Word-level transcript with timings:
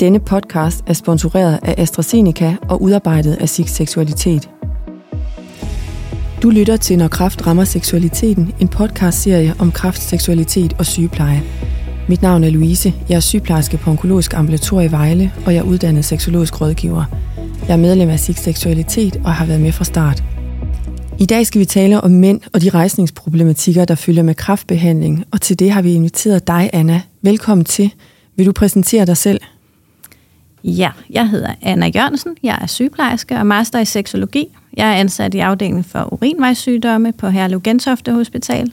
Denne 0.00 0.20
podcast 0.20 0.84
er 0.86 0.92
sponsoreret 0.92 1.58
af 1.62 1.74
AstraZeneca 1.78 2.56
og 2.62 2.82
udarbejdet 2.82 3.36
af 3.40 3.48
SIG 3.48 3.68
Seksualitet. 3.68 4.50
Du 6.42 6.50
lytter 6.50 6.76
til 6.76 6.98
Når 6.98 7.08
Kraft 7.08 7.46
rammer 7.46 7.64
seksualiteten, 7.64 8.54
en 8.60 8.68
podcastserie 8.68 9.54
om 9.58 9.72
kraft, 9.72 10.02
seksualitet 10.02 10.76
og 10.78 10.86
sygepleje. 10.86 11.42
Mit 12.08 12.22
navn 12.22 12.44
er 12.44 12.50
Louise, 12.50 12.94
jeg 13.08 13.16
er 13.16 13.20
sygeplejerske 13.20 13.76
på 13.76 13.90
Onkologisk 13.90 14.34
Ambulator 14.34 14.80
i 14.80 14.90
Vejle, 14.90 15.32
og 15.46 15.54
jeg 15.54 15.60
er 15.60 15.64
uddannet 15.64 16.04
seksologisk 16.04 16.60
rådgiver. 16.60 17.04
Jeg 17.68 17.72
er 17.72 17.76
medlem 17.76 18.10
af 18.10 18.20
SIG 18.20 18.38
Seksualitet 18.38 19.16
og 19.16 19.34
har 19.34 19.46
været 19.46 19.60
med 19.60 19.72
fra 19.72 19.84
start. 19.84 20.24
I 21.18 21.26
dag 21.26 21.46
skal 21.46 21.58
vi 21.58 21.64
tale 21.64 22.00
om 22.00 22.10
mænd 22.10 22.40
og 22.52 22.62
de 22.62 22.70
rejsningsproblematikker, 22.70 23.84
der 23.84 23.94
følger 23.94 24.22
med 24.22 24.34
kraftbehandling, 24.34 25.24
og 25.32 25.40
til 25.40 25.58
det 25.58 25.70
har 25.70 25.82
vi 25.82 25.92
inviteret 25.92 26.46
dig, 26.46 26.70
Anna. 26.72 27.02
Velkommen 27.22 27.64
til. 27.64 27.94
Vil 28.36 28.46
du 28.46 28.52
præsentere 28.52 29.06
dig 29.06 29.16
selv? 29.16 29.40
Ja, 30.64 30.90
jeg 31.10 31.28
hedder 31.28 31.54
Anna 31.62 31.90
Jørgensen. 31.94 32.36
Jeg 32.42 32.58
er 32.62 32.66
sygeplejerske 32.66 33.36
og 33.36 33.46
master 33.46 33.78
i 33.78 33.84
seksologi. 33.84 34.46
Jeg 34.76 34.88
er 34.88 34.94
ansat 34.94 35.34
i 35.34 35.38
afdelingen 35.38 35.84
for 35.84 36.12
urinvejssygdomme 36.12 37.12
på 37.12 37.28
Herlev 37.28 37.60
Gentofte 37.60 38.12
Hospital. 38.12 38.72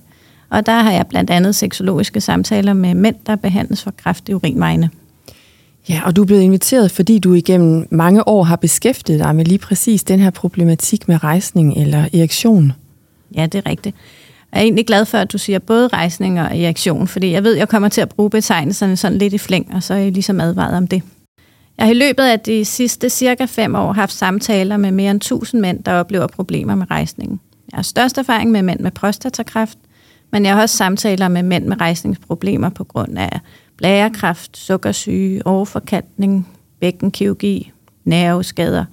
Og 0.50 0.66
der 0.66 0.80
har 0.80 0.92
jeg 0.92 1.08
blandt 1.08 1.30
andet 1.30 1.56
seksologiske 1.56 2.22
samtaler 2.22 2.74
med 2.74 2.94
mænd, 2.94 3.16
der 3.26 3.36
behandles 3.36 3.84
for 3.84 3.92
kræft 3.92 4.30
i 4.30 4.34
urinvejene. 4.34 4.90
Ja, 5.90 6.02
og 6.06 6.16
du 6.16 6.22
er 6.22 6.26
blevet 6.26 6.42
inviteret, 6.42 6.92
fordi 6.92 7.20
du 7.20 7.34
igennem 7.34 7.88
mange 7.92 8.28
år 8.28 8.44
har 8.44 8.56
beskæftiget 8.56 9.20
dig 9.20 9.36
med 9.36 9.46
lige 9.46 9.58
præcis 9.58 10.04
den 10.04 10.20
her 10.20 10.30
problematik 10.30 11.08
med 11.08 11.24
rejsning 11.24 11.78
eller 11.78 12.06
erektion. 12.14 12.74
Ja, 13.36 13.46
det 13.46 13.56
er 13.66 13.70
rigtigt. 13.70 13.96
Jeg 14.52 14.60
er 14.60 14.64
egentlig 14.64 14.88
glad 14.88 15.06
for, 15.06 15.18
at 15.18 15.32
du 15.34 15.38
siger 15.38 15.60
både 15.60 15.88
rejsning 15.88 16.42
og 16.42 16.60
erektion, 16.60 17.08
fordi 17.08 17.32
jeg 17.32 17.44
ved, 17.44 17.56
jeg 17.56 17.70
kommer 17.70 17.90
til 17.90 18.02
at 18.02 18.10
bruge 18.10 18.30
betegnelserne 18.30 18.98
sådan 18.98 19.18
lidt 19.18 19.34
i 19.34 19.38
flæng, 19.38 19.74
og 19.74 19.84
så 19.84 19.94
er 19.94 19.98
jeg 19.98 20.12
ligesom 20.12 20.42
advaret 20.42 20.78
om 20.78 20.88
det. 20.88 21.02
Jeg 21.78 21.86
har 21.86 21.92
i 21.92 21.98
løbet 21.98 22.24
af 22.24 22.40
de 22.40 22.66
sidste 22.66 23.10
cirka 23.10 23.46
fem 23.46 23.76
år 23.76 23.94
haft 23.94 24.14
samtaler 24.14 24.78
med 24.78 24.92
mere 24.92 25.12
end 25.12 25.18
1000 25.18 25.62
mænd, 25.62 25.84
der 25.84 25.94
oplever 25.94 26.28
problemer 26.28 26.76
med 26.76 26.92
rejsningen. 26.92 27.40
Jeg 27.72 27.78
har 27.78 27.84
størst 27.84 28.18
erfaring 28.18 28.52
med 28.52 28.62
mænd 28.62 28.80
med 28.80 28.92
prostatakræft, 28.92 29.78
men 30.32 30.46
jeg 30.46 30.56
har 30.56 30.62
også 30.62 30.78
samtaler 30.78 31.28
med 31.28 31.44
mænd 31.44 31.66
med 31.66 31.82
rejsningsproblemer 31.82 32.70
på 32.70 32.84
grund 32.84 33.18
af 33.18 33.40
blærekræft, 33.78 34.58
sukkersyge, 34.58 35.48
overforkantning, 35.48 36.48
bækkenkirurgi, 36.80 37.72
nerveskader, 38.04 38.86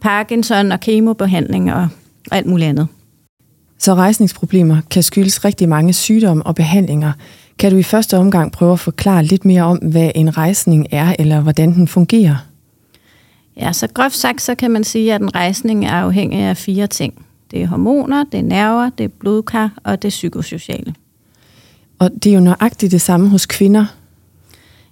Parkinson 0.00 0.72
og 0.72 0.80
kemobehandling 0.80 1.72
og 1.72 1.88
alt 2.30 2.46
muligt 2.46 2.68
andet. 2.68 2.88
Så 3.78 3.94
rejsningsproblemer 3.94 4.80
kan 4.90 5.02
skyldes 5.02 5.44
rigtig 5.44 5.68
mange 5.68 5.92
sygdomme 5.92 6.46
og 6.46 6.54
behandlinger. 6.54 7.12
Kan 7.58 7.72
du 7.72 7.76
i 7.76 7.82
første 7.82 8.18
omgang 8.18 8.52
prøve 8.52 8.72
at 8.72 8.80
forklare 8.80 9.24
lidt 9.24 9.44
mere 9.44 9.62
om, 9.62 9.76
hvad 9.76 10.10
en 10.14 10.36
rejsning 10.36 10.86
er, 10.90 11.16
eller 11.18 11.40
hvordan 11.40 11.74
den 11.74 11.88
fungerer? 11.88 12.36
Ja, 13.56 13.72
så 13.72 13.88
groft 13.94 14.16
sagt, 14.16 14.42
så 14.42 14.54
kan 14.54 14.70
man 14.70 14.84
sige, 14.84 15.14
at 15.14 15.20
en 15.20 15.34
rejsning 15.34 15.86
er 15.86 15.92
afhængig 15.92 16.40
af 16.40 16.56
fire 16.56 16.86
ting. 16.86 17.26
Det 17.50 17.62
er 17.62 17.66
hormoner, 17.66 18.24
det 18.24 18.38
er 18.38 18.44
nerver, 18.44 18.90
det 18.98 19.04
er 19.04 19.08
blodkar 19.08 19.70
og 19.84 20.02
det 20.02 20.08
er 20.08 20.10
psykosociale. 20.10 20.94
Og 21.98 22.10
det 22.24 22.30
er 22.30 22.34
jo 22.34 22.40
nøjagtigt 22.40 22.92
det 22.92 23.00
samme 23.00 23.28
hos 23.28 23.46
kvinder. 23.46 23.86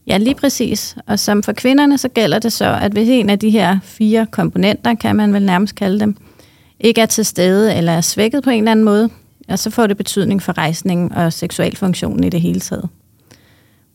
Ja, 0.06 0.18
lige 0.18 0.34
præcis. 0.34 0.96
Og 1.06 1.18
som 1.18 1.42
for 1.42 1.52
kvinderne, 1.52 1.98
så 1.98 2.08
gælder 2.08 2.38
det 2.38 2.52
så, 2.52 2.78
at 2.82 2.92
hvis 2.92 3.08
en 3.08 3.30
af 3.30 3.38
de 3.38 3.50
her 3.50 3.78
fire 3.82 4.26
komponenter, 4.30 4.94
kan 4.94 5.16
man 5.16 5.34
vel 5.34 5.46
nærmest 5.46 5.74
kalde 5.74 6.00
dem, 6.00 6.16
ikke 6.80 7.00
er 7.00 7.06
til 7.06 7.24
stede 7.24 7.74
eller 7.74 7.92
er 7.92 8.00
svækket 8.00 8.42
på 8.42 8.50
en 8.50 8.58
eller 8.58 8.70
anden 8.70 8.84
måde, 8.84 9.10
og 9.48 9.58
så 9.58 9.70
får 9.70 9.86
det 9.86 9.96
betydning 9.96 10.42
for 10.42 10.58
rejsningen 10.58 11.12
og 11.12 11.32
seksualfunktionen 11.32 12.24
i 12.24 12.28
det 12.28 12.40
hele 12.40 12.60
taget. 12.60 12.88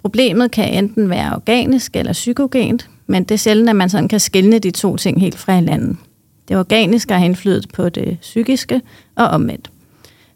Problemet 0.01 0.51
kan 0.51 0.73
enten 0.73 1.09
være 1.09 1.35
organisk 1.35 1.95
eller 1.95 2.13
psykogent, 2.13 2.89
men 3.07 3.23
det 3.23 3.31
er 3.31 3.39
sjældent, 3.39 3.69
at 3.69 3.75
man 3.75 3.89
sådan 3.89 4.07
kan 4.07 4.19
skille 4.19 4.59
de 4.59 4.71
to 4.71 4.95
ting 4.95 5.21
helt 5.21 5.37
fra 5.37 5.55
hinanden. 5.55 5.99
Det 6.47 6.57
organiske 6.57 7.13
har 7.13 7.25
indflydet 7.25 7.69
på 7.73 7.89
det 7.89 8.17
psykiske 8.21 8.81
og 9.15 9.27
omvendt. 9.27 9.71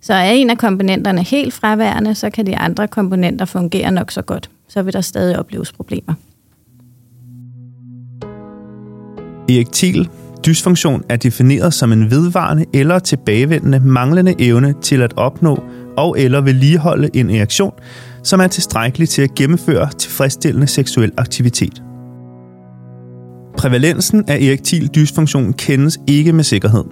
Så 0.01 0.13
er 0.13 0.31
en 0.31 0.49
af 0.49 0.57
komponenterne 0.57 1.23
helt 1.23 1.53
fraværende, 1.53 2.15
så 2.15 2.29
kan 2.29 2.45
de 2.45 2.57
andre 2.57 2.87
komponenter 2.87 3.45
fungere 3.45 3.91
nok 3.91 4.11
så 4.11 4.21
godt. 4.21 4.49
Så 4.67 4.81
vil 4.81 4.93
der 4.93 5.01
stadig 5.01 5.39
opleves 5.39 5.71
problemer. 5.71 6.13
Erektil 9.49 10.09
dysfunktion 10.45 11.03
er 11.09 11.15
defineret 11.15 11.73
som 11.73 11.91
en 11.91 12.11
vedvarende 12.11 12.65
eller 12.73 12.99
tilbagevendende 12.99 13.79
manglende 13.79 14.35
evne 14.39 14.73
til 14.81 15.01
at 15.01 15.13
opnå 15.17 15.63
og 15.97 16.19
eller 16.19 16.41
vedligeholde 16.41 17.09
en 17.13 17.29
erektion, 17.29 17.73
som 18.23 18.39
er 18.39 18.47
tilstrækkelig 18.47 19.09
til 19.09 19.21
at 19.21 19.35
gennemføre 19.35 19.89
tilfredsstillende 19.97 20.67
seksuel 20.67 21.11
aktivitet. 21.17 21.83
Prævalensen 23.57 24.23
af 24.27 24.35
erektil 24.35 24.87
dysfunktion 24.87 25.53
kendes 25.53 25.99
ikke 26.07 26.33
med 26.33 26.43
sikkerhed. 26.43 26.83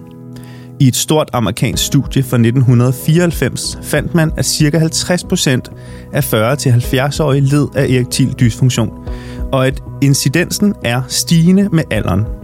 I 0.80 0.88
et 0.88 0.96
stort 0.96 1.30
amerikansk 1.32 1.86
studie 1.86 2.22
fra 2.22 2.36
1994 2.36 3.78
fandt 3.82 4.14
man, 4.14 4.32
at 4.36 4.46
ca. 4.46 4.78
50% 4.78 6.10
af 6.12 6.34
40-70-årige 6.34 7.40
led 7.40 7.66
af 7.76 7.86
erektil 7.88 8.34
dysfunktion, 8.40 8.90
og 9.52 9.66
at 9.66 9.82
incidensen 10.02 10.74
er 10.84 11.02
stigende 11.08 11.68
med 11.72 11.84
alderen. 11.90 12.39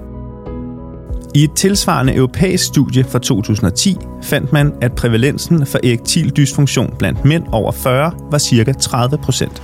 I 1.36 1.44
et 1.44 1.52
tilsvarende 1.52 2.14
europæisk 2.14 2.64
studie 2.64 3.04
fra 3.04 3.18
2010 3.18 3.96
fandt 4.22 4.52
man, 4.52 4.72
at 4.80 4.92
prævalensen 4.94 5.66
for 5.66 5.78
erektil 5.84 6.36
dysfunktion 6.36 6.94
blandt 6.98 7.24
mænd 7.24 7.44
over 7.52 7.72
40 7.72 8.12
var 8.30 8.38
ca. 8.38 8.72
30 8.72 9.18
procent. 9.18 9.62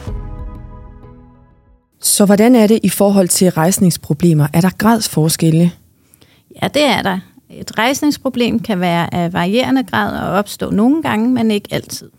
Så 2.00 2.26
hvordan 2.26 2.54
er 2.54 2.66
det 2.66 2.80
i 2.82 2.88
forhold 2.88 3.28
til 3.28 3.50
rejsningsproblemer? 3.50 4.46
Er 4.52 4.60
der 4.60 4.70
gradsforskelle? 4.78 5.72
Ja, 6.62 6.68
det 6.68 6.84
er 6.84 7.02
der. 7.02 7.18
Et 7.50 7.78
rejsningsproblem 7.78 8.58
kan 8.58 8.80
være 8.80 9.14
af 9.14 9.32
varierende 9.32 9.82
grad 9.84 10.26
og 10.26 10.32
opstå 10.32 10.70
nogle 10.70 11.02
gange, 11.02 11.30
men 11.30 11.50
ikke 11.50 11.68
altid. 11.70 12.10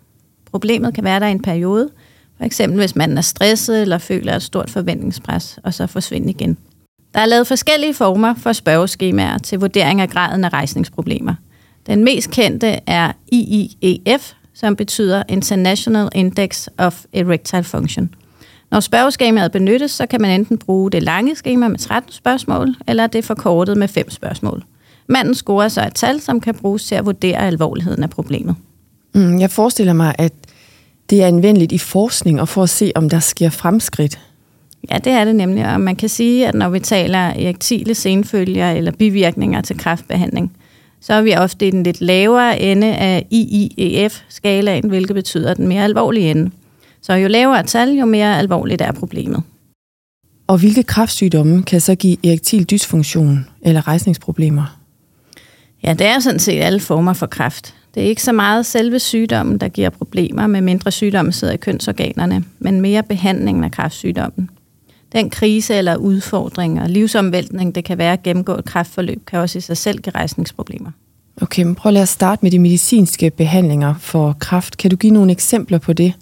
Problemet 0.51 0.93
kan 0.93 1.03
være 1.03 1.19
der 1.19 1.27
i 1.27 1.31
en 1.31 1.41
periode, 1.41 1.89
for 2.37 2.45
eksempel 2.45 2.79
hvis 2.79 2.95
man 2.95 3.17
er 3.17 3.21
stresset 3.21 3.81
eller 3.81 3.97
føler 3.97 4.35
et 4.35 4.43
stort 4.43 4.69
forventningspres, 4.69 5.59
og 5.63 5.73
så 5.73 5.87
forsvinde 5.87 6.29
igen. 6.29 6.57
Der 7.13 7.19
er 7.19 7.25
lavet 7.25 7.47
forskellige 7.47 7.93
former 7.93 8.33
for 8.33 8.53
spørgeskemaer 8.53 9.37
til 9.37 9.59
vurdering 9.59 10.01
af 10.01 10.09
graden 10.09 10.45
af 10.45 10.53
rejsningsproblemer. 10.53 11.35
Den 11.87 12.03
mest 12.03 12.31
kendte 12.31 12.79
er 12.87 13.11
IIEF, 13.27 14.31
som 14.53 14.75
betyder 14.75 15.23
International 15.29 16.09
Index 16.15 16.67
of 16.77 17.03
Erectile 17.13 17.63
Function– 17.63 18.09
når 18.73 18.79
spørgeskemaet 18.79 19.51
benyttes, 19.51 19.91
så 19.91 20.05
kan 20.05 20.21
man 20.21 20.39
enten 20.39 20.57
bruge 20.57 20.91
det 20.91 21.03
lange 21.03 21.35
skema 21.35 21.67
med 21.67 21.77
13 21.77 22.11
spørgsmål, 22.11 22.75
eller 22.87 23.07
det 23.07 23.25
forkortet 23.25 23.77
med 23.77 23.87
5 23.87 24.09
spørgsmål. 24.09 24.63
Manden 25.07 25.35
scorer 25.35 25.67
så 25.67 25.85
et 25.85 25.95
tal, 25.95 26.21
som 26.21 26.41
kan 26.41 26.55
bruges 26.55 26.85
til 26.85 26.95
at 26.95 27.05
vurdere 27.05 27.37
alvorligheden 27.37 28.03
af 28.03 28.09
problemet. 28.09 28.55
Mm, 29.15 29.39
jeg 29.39 29.51
forestiller 29.51 29.93
mig, 29.93 30.15
at 30.17 30.33
det 31.09 31.23
er 31.23 31.27
anvendeligt 31.27 31.71
i 31.71 31.77
forskning 31.77 32.41
og 32.41 32.47
for 32.47 32.63
at 32.63 32.69
se, 32.69 32.91
om 32.95 33.09
der 33.09 33.19
sker 33.19 33.49
fremskridt. 33.49 34.19
Ja, 34.91 34.97
det 34.97 35.11
er 35.11 35.25
det 35.25 35.35
nemlig, 35.35 35.73
og 35.73 35.81
man 35.81 35.95
kan 35.95 36.09
sige, 36.09 36.47
at 36.47 36.53
når 36.53 36.69
vi 36.69 36.79
taler 36.79 37.17
erektile 37.17 37.95
senfølger 37.95 38.71
eller 38.71 38.91
bivirkninger 38.91 39.61
til 39.61 39.77
kræftbehandling, 39.77 40.51
så 41.01 41.13
er 41.13 41.21
vi 41.21 41.35
ofte 41.35 41.67
i 41.67 41.71
den 41.71 41.83
lidt 41.83 42.01
lavere 42.01 42.59
ende 42.59 42.95
af 42.95 43.27
IIEF-skalaen, 43.31 44.89
hvilket 44.89 45.15
betyder 45.15 45.53
den 45.53 45.67
mere 45.67 45.83
alvorlige 45.83 46.31
ende. 46.31 46.51
Så 47.01 47.13
jo 47.13 47.27
lavere 47.27 47.63
tal, 47.63 47.89
jo 47.89 48.05
mere 48.05 48.37
alvorligt 48.37 48.81
er 48.81 48.91
problemet. 48.91 49.43
Og 50.47 50.57
hvilke 50.57 50.83
kræftsygdomme 50.83 51.63
kan 51.63 51.81
så 51.81 51.95
give 51.95 52.17
erektil 52.25 52.69
dysfunktion 52.69 53.45
eller 53.61 53.87
rejsningsproblemer? 53.87 54.79
Ja, 55.83 55.93
det 55.93 56.07
er 56.07 56.19
sådan 56.19 56.39
set 56.39 56.61
alle 56.61 56.79
former 56.79 57.13
for 57.13 57.25
kræft. 57.25 57.75
Det 57.95 58.03
er 58.03 58.07
ikke 58.07 58.23
så 58.23 58.31
meget 58.31 58.65
selve 58.65 58.99
sygdommen, 58.99 59.57
der 59.57 59.67
giver 59.67 59.89
problemer, 59.89 60.47
med 60.47 60.61
mindre 60.61 60.91
sygdommen 60.91 61.31
sidder 61.31 61.53
i 61.53 61.57
kønsorganerne, 61.57 62.43
men 62.59 62.81
mere 62.81 63.03
behandlingen 63.03 63.63
af 63.63 63.71
kræftsygdommen. 63.71 64.49
Den 65.13 65.29
krise 65.29 65.73
eller 65.75 65.95
udfordring 65.95 66.81
og 66.81 66.89
livsomvæltning, 66.89 67.75
det 67.75 67.85
kan 67.85 67.97
være 67.97 68.13
at 68.13 68.23
gennemgå 68.23 68.53
et 68.53 68.65
kræftforløb, 68.65 69.25
kan 69.25 69.39
også 69.39 69.57
i 69.57 69.61
sig 69.61 69.77
selv 69.77 69.99
give 70.01 70.15
rejsningsproblemer. 70.15 70.91
Okay, 71.41 71.63
men 71.63 71.75
prøv 71.75 71.91
lige 71.91 72.01
at 72.01 72.09
starte 72.09 72.39
med 72.41 72.51
de 72.51 72.59
medicinske 72.59 73.29
behandlinger 73.29 73.93
for 73.99 74.35
kræft. 74.39 74.77
Kan 74.77 74.91
du 74.91 74.97
give 74.97 75.13
nogle 75.13 75.31
eksempler 75.31 75.77
på 75.77 75.93
det? 75.93 76.13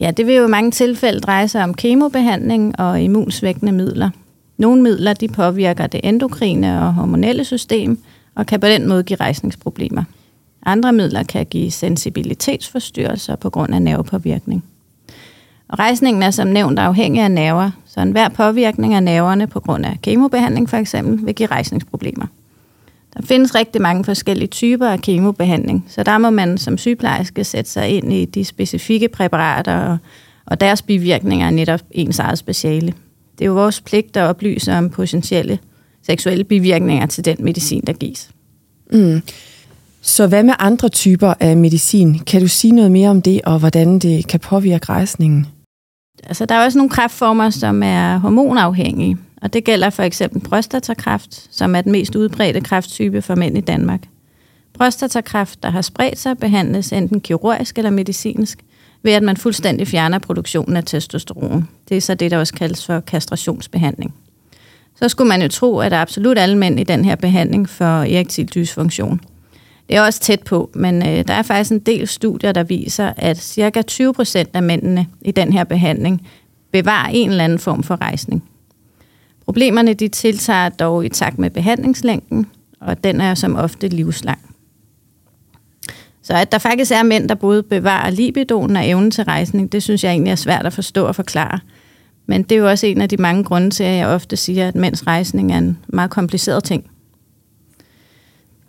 Ja, 0.00 0.10
det 0.10 0.26
vil 0.26 0.34
jo 0.34 0.46
i 0.46 0.50
mange 0.50 0.70
tilfælde 0.70 1.20
dreje 1.20 1.48
sig 1.48 1.64
om 1.64 1.74
kemobehandling 1.74 2.80
og 2.80 3.02
immunsvækkende 3.02 3.72
midler. 3.72 4.10
Nogle 4.58 4.82
midler 4.82 5.12
de 5.12 5.28
påvirker 5.28 5.86
det 5.86 6.00
endokrine 6.04 6.80
og 6.80 6.94
hormonelle 6.94 7.44
system 7.44 7.98
og 8.34 8.46
kan 8.46 8.60
på 8.60 8.66
den 8.66 8.88
måde 8.88 9.02
give 9.02 9.16
rejsningsproblemer. 9.16 10.04
Andre 10.66 10.92
midler 10.92 11.22
kan 11.22 11.46
give 11.46 11.70
sensibilitetsforstyrrelser 11.70 13.36
på 13.36 13.50
grund 13.50 13.74
af 13.74 13.82
nervepåvirkning. 13.82 14.64
Og 15.74 15.78
rejsningen 15.78 16.22
er 16.22 16.30
som 16.30 16.48
nævnt 16.48 16.78
afhængig 16.78 17.22
af 17.22 17.30
nerver, 17.30 17.70
så 17.86 18.00
enhver 18.00 18.28
påvirkning 18.28 18.94
af 18.94 19.02
nerverne 19.02 19.46
på 19.46 19.60
grund 19.60 19.86
af 19.86 19.98
kemobehandling 20.02 20.70
for 20.70 20.76
eksempel 20.76 21.26
vil 21.26 21.34
give 21.34 21.46
rejsningsproblemer. 21.46 22.26
Der 23.14 23.22
findes 23.22 23.54
rigtig 23.54 23.82
mange 23.82 24.04
forskellige 24.04 24.48
typer 24.48 24.88
af 24.88 25.00
kemobehandling, 25.00 25.84
så 25.88 26.02
der 26.02 26.18
må 26.18 26.30
man 26.30 26.58
som 26.58 26.78
sygeplejerske 26.78 27.44
sætte 27.44 27.70
sig 27.70 27.88
ind 27.88 28.12
i 28.12 28.24
de 28.24 28.44
specifikke 28.44 29.08
præparater 29.08 29.76
og, 29.76 29.98
og 30.46 30.60
deres 30.60 30.82
bivirkninger 30.82 31.46
er 31.46 31.50
netop 31.50 31.80
ens 31.90 32.18
eget 32.18 32.38
speciale. 32.38 32.94
Det 33.38 33.44
er 33.44 33.46
jo 33.46 33.54
vores 33.54 33.80
pligt 33.80 34.16
at 34.16 34.22
oplyse 34.22 34.72
om 34.72 34.90
potentielle 34.90 35.58
seksuelle 36.06 36.44
bivirkninger 36.44 37.06
til 37.06 37.24
den 37.24 37.36
medicin, 37.40 37.82
der 37.86 37.92
gives. 37.92 38.30
Mm. 38.92 39.22
Så 40.02 40.26
hvad 40.26 40.42
med 40.42 40.54
andre 40.58 40.88
typer 40.88 41.34
af 41.40 41.56
medicin? 41.56 42.18
Kan 42.18 42.40
du 42.40 42.48
sige 42.48 42.74
noget 42.74 42.92
mere 42.92 43.10
om 43.10 43.22
det, 43.22 43.40
og 43.44 43.58
hvordan 43.58 43.98
det 43.98 44.26
kan 44.26 44.40
påvirke 44.40 44.86
rejsningen? 44.88 45.46
Altså, 46.22 46.46
der 46.46 46.54
er 46.54 46.64
også 46.64 46.78
nogle 46.78 46.90
kræftformer, 46.90 47.50
som 47.50 47.82
er 47.82 48.18
hormonafhængige, 48.18 49.16
og 49.42 49.52
det 49.52 49.64
gælder 49.64 49.90
for 49.90 50.02
eksempel 50.02 50.40
prostatakræft, 50.40 51.46
som 51.50 51.74
er 51.74 51.80
den 51.80 51.92
mest 51.92 52.14
udbredte 52.14 52.60
kræfttype 52.60 53.22
for 53.22 53.34
mænd 53.34 53.58
i 53.58 53.60
Danmark. 53.60 54.00
Prostatakræft, 54.78 55.62
der 55.62 55.70
har 55.70 55.82
spredt 55.82 56.18
sig, 56.18 56.38
behandles 56.38 56.92
enten 56.92 57.20
kirurgisk 57.20 57.78
eller 57.78 57.90
medicinsk, 57.90 58.58
ved 59.02 59.12
at 59.12 59.22
man 59.22 59.36
fuldstændig 59.36 59.88
fjerner 59.88 60.18
produktionen 60.18 60.76
af 60.76 60.84
testosteron. 60.84 61.68
Det 61.88 61.96
er 61.96 62.00
så 62.00 62.14
det, 62.14 62.30
der 62.30 62.38
også 62.38 62.54
kaldes 62.54 62.86
for 62.86 63.00
kastrationsbehandling. 63.00 64.14
Så 64.96 65.08
skulle 65.08 65.28
man 65.28 65.42
jo 65.42 65.48
tro, 65.48 65.78
at 65.78 65.92
absolut 65.92 66.38
alle 66.38 66.58
mænd 66.58 66.80
i 66.80 66.84
den 66.84 67.04
her 67.04 67.16
behandling 67.16 67.68
for 67.68 67.84
erektil 67.84 68.54
dysfunktion. 68.54 69.20
Det 69.88 69.96
er 69.96 70.02
også 70.02 70.20
tæt 70.20 70.42
på, 70.42 70.70
men 70.74 71.06
øh, 71.06 71.24
der 71.28 71.34
er 71.34 71.42
faktisk 71.42 71.72
en 71.72 71.78
del 71.78 72.08
studier, 72.08 72.52
der 72.52 72.62
viser, 72.62 73.12
at 73.16 73.38
ca. 73.38 73.82
20 73.82 74.14
procent 74.14 74.48
af 74.54 74.62
mændene 74.62 75.06
i 75.22 75.30
den 75.30 75.52
her 75.52 75.64
behandling 75.64 76.28
bevarer 76.72 77.08
en 77.08 77.30
eller 77.30 77.44
anden 77.44 77.58
form 77.58 77.82
for 77.82 78.00
rejsning. 78.00 78.44
Problemerne 79.44 79.94
de 79.94 80.08
tiltager 80.08 80.68
dog 80.68 81.04
i 81.04 81.08
takt 81.08 81.38
med 81.38 81.50
behandlingslængden, 81.50 82.46
og 82.80 83.04
den 83.04 83.20
er 83.20 83.34
som 83.34 83.56
ofte 83.56 83.88
livslang. 83.88 84.38
Så 86.22 86.34
at 86.34 86.52
der 86.52 86.58
faktisk 86.58 86.92
er 86.92 87.02
mænd, 87.02 87.28
der 87.28 87.34
både 87.34 87.62
bevarer 87.62 88.10
libidoen 88.10 88.76
og 88.76 88.88
evnen 88.88 89.10
til 89.10 89.24
rejsning, 89.24 89.72
det 89.72 89.82
synes 89.82 90.04
jeg 90.04 90.10
egentlig 90.10 90.30
er 90.30 90.36
svært 90.36 90.66
at 90.66 90.72
forstå 90.72 91.06
og 91.06 91.14
forklare. 91.14 91.58
Men 92.26 92.42
det 92.42 92.52
er 92.52 92.58
jo 92.58 92.68
også 92.68 92.86
en 92.86 93.00
af 93.00 93.08
de 93.08 93.16
mange 93.16 93.44
grunde 93.44 93.70
til, 93.70 93.84
at 93.84 93.96
jeg 93.96 94.06
ofte 94.06 94.36
siger, 94.36 94.68
at 94.68 94.74
mænds 94.74 95.06
rejsning 95.06 95.52
er 95.52 95.58
en 95.58 95.78
meget 95.88 96.10
kompliceret 96.10 96.64
ting. 96.64 96.90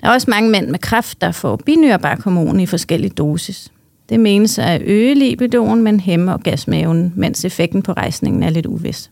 Der 0.06 0.12
er 0.12 0.16
også 0.16 0.30
mange 0.30 0.50
mænd 0.50 0.68
med 0.68 0.80
kræft, 0.80 1.22
der 1.22 1.32
får 1.32 1.56
binyrbarkhormon 1.56 2.60
i 2.60 2.66
forskellige 2.66 3.12
dosis. 3.12 3.72
Det 4.10 4.20
menes 4.20 4.60
at 4.60 4.82
øge 4.82 5.16
libidoen, 5.16 5.84
men 5.84 6.00
hæmme 6.00 6.34
orgasmeevnen, 6.34 7.14
mens 7.16 7.46
effekten 7.46 7.82
på 7.82 7.92
rejsningen 7.92 8.44
er 8.44 8.50
lidt 8.50 8.66
uvis. 8.66 9.12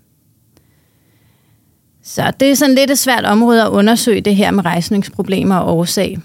Så 2.03 2.31
det 2.39 2.51
er 2.51 2.55
sådan 2.55 2.75
lidt 2.75 2.91
et 2.91 2.97
svært 2.97 3.25
område 3.25 3.63
at 3.63 3.69
undersøge 3.69 4.21
det 4.21 4.35
her 4.35 4.51
med 4.51 4.65
rejsningsproblemer 4.65 5.55
og 5.55 5.77
årsag. 5.77 6.19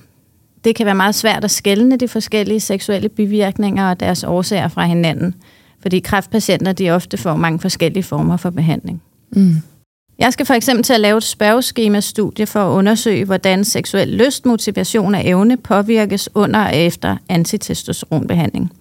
Det 0.64 0.76
kan 0.76 0.86
være 0.86 0.94
meget 0.94 1.14
svært 1.14 1.44
at 1.44 1.50
skelne 1.50 1.96
de 1.96 2.08
forskellige 2.08 2.60
seksuelle 2.60 3.08
bivirkninger 3.08 3.90
og 3.90 4.00
deres 4.00 4.24
årsager 4.24 4.68
fra 4.68 4.84
hinanden, 4.84 5.34
fordi 5.82 5.98
kræftpatienter 5.98 6.72
de 6.72 6.90
ofte 6.90 7.16
får 7.16 7.36
mange 7.36 7.58
forskellige 7.58 8.02
former 8.02 8.36
for 8.36 8.50
behandling. 8.50 9.02
Mm. 9.32 9.54
Jeg 10.18 10.32
skal 10.32 10.46
for 10.46 10.54
eksempel 10.54 10.82
til 10.82 10.92
at 10.92 11.00
lave 11.00 11.18
et 11.18 11.24
spørgeskema-studie 11.24 12.46
for 12.46 12.60
at 12.60 12.76
undersøge, 12.76 13.24
hvordan 13.24 13.64
seksuel 13.64 14.08
lyst, 14.08 14.46
motivation 14.46 15.14
og 15.14 15.28
evne 15.28 15.56
påvirkes 15.56 16.28
under 16.34 16.60
og 16.60 16.76
efter 16.76 17.16
antitestosteronbehandling. 17.28 18.72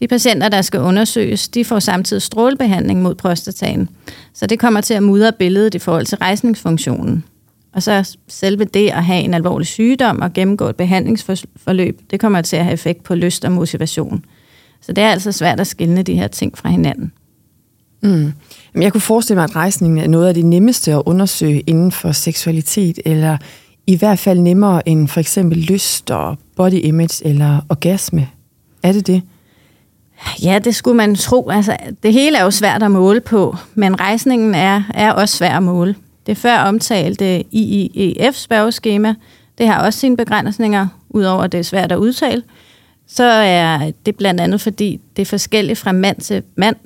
De 0.00 0.08
patienter, 0.08 0.48
der 0.48 0.62
skal 0.62 0.80
undersøges, 0.80 1.48
de 1.48 1.64
får 1.64 1.78
samtidig 1.78 2.22
strålebehandling 2.22 3.02
mod 3.02 3.14
prostataen, 3.14 3.88
så 4.34 4.46
det 4.46 4.58
kommer 4.58 4.80
til 4.80 4.94
at 4.94 5.02
mudre 5.02 5.32
billedet 5.32 5.74
i 5.74 5.78
forhold 5.78 6.06
til 6.06 6.18
rejsningsfunktionen. 6.18 7.24
Og 7.72 7.82
så 7.82 8.16
selve 8.28 8.64
det 8.64 8.90
at 8.90 9.04
have 9.04 9.22
en 9.22 9.34
alvorlig 9.34 9.66
sygdom 9.66 10.20
og 10.20 10.32
gennemgå 10.32 10.68
et 10.68 10.76
behandlingsforløb, 10.76 12.00
det 12.10 12.20
kommer 12.20 12.42
til 12.42 12.56
at 12.56 12.64
have 12.64 12.74
effekt 12.74 13.02
på 13.02 13.14
lyst 13.14 13.44
og 13.44 13.52
motivation. 13.52 14.24
Så 14.80 14.92
det 14.92 15.04
er 15.04 15.08
altså 15.08 15.32
svært 15.32 15.60
at 15.60 15.66
skille 15.66 16.02
de 16.02 16.14
her 16.14 16.28
ting 16.28 16.58
fra 16.58 16.68
hinanden. 16.68 17.12
Mm. 18.04 18.32
Jeg 18.82 18.92
kunne 18.92 19.00
forestille 19.00 19.36
mig, 19.36 19.44
at 19.44 19.56
rejsningen 19.56 19.98
er 19.98 20.08
noget 20.08 20.28
af 20.28 20.34
det 20.34 20.44
nemmeste 20.44 20.92
at 20.92 21.02
undersøge 21.06 21.60
inden 21.60 21.92
for 21.92 22.12
seksualitet, 22.12 22.98
eller 23.04 23.36
i 23.86 23.96
hvert 23.96 24.18
fald 24.18 24.38
nemmere 24.38 24.88
end 24.88 25.08
for 25.08 25.20
eksempel 25.20 25.58
lyst 25.58 26.10
og 26.10 26.38
body 26.56 26.84
image 26.84 27.26
eller 27.26 27.60
orgasme. 27.68 28.28
Er 28.82 28.92
det 28.92 29.06
det? 29.06 29.22
Ja, 30.42 30.58
det 30.58 30.74
skulle 30.74 30.96
man 30.96 31.14
tro. 31.14 31.50
Altså, 31.50 31.76
det 32.02 32.12
hele 32.12 32.38
er 32.38 32.42
jo 32.42 32.50
svært 32.50 32.82
at 32.82 32.90
måle 32.90 33.20
på, 33.20 33.56
men 33.74 34.00
rejsningen 34.00 34.54
er, 34.54 34.82
er 34.94 35.12
også 35.12 35.36
svær 35.36 35.56
at 35.56 35.62
måle. 35.62 35.94
Det 36.26 36.36
før 36.36 36.58
omtalte 36.58 37.54
IIEF-spørgeskema, 37.54 39.14
det 39.58 39.68
har 39.68 39.84
også 39.84 39.98
sine 39.98 40.16
begrænsninger, 40.16 40.86
udover 41.10 41.42
at 41.42 41.52
det 41.52 41.58
er 41.58 41.64
svært 41.64 41.92
at 41.92 41.98
udtale. 41.98 42.42
Så 43.06 43.24
er 43.24 43.92
det 44.06 44.16
blandt 44.16 44.40
andet, 44.40 44.60
fordi 44.60 45.00
det 45.16 45.22
er 45.22 45.26
forskelligt 45.26 45.78
fra 45.78 45.92
mand 45.92 46.20
til 46.20 46.42
mand, 46.56 46.76